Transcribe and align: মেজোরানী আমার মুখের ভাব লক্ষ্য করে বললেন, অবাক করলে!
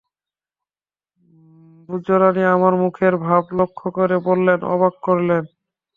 মেজোরানী 1.89 2.43
আমার 2.55 2.73
মুখের 2.81 3.13
ভাব 3.25 3.43
লক্ষ্য 3.59 3.87
করে 3.97 4.15
বললেন, 4.27 4.59
অবাক 4.73 4.93
করলে! 5.07 5.37